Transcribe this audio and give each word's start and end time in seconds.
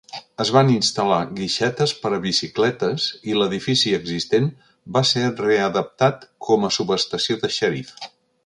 Es 0.43 0.51
van 0.53 0.69
instal·lar 0.75 1.19
guixetes 1.39 1.93
per 2.05 2.11
a 2.17 2.19
bicicletes 2.23 3.05
i 3.33 3.37
l'edifici 3.41 3.93
existent 3.99 4.49
va 4.97 5.05
ser 5.13 5.29
readaptat 5.45 6.29
com 6.49 6.67
a 6.71 6.75
subestació 6.81 7.39
de 7.47 7.57
xèrif. 7.59 7.95